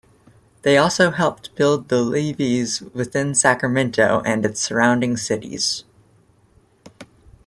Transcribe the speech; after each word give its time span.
They 0.63 0.77
also 0.79 1.11
helped 1.11 1.53
build 1.53 1.89
the 1.89 2.01
levees 2.01 2.81
within 2.81 3.35
Sacramento 3.35 4.23
and 4.25 4.43
its 4.43 4.59
surrounding 4.59 5.15
cities. 5.15 5.83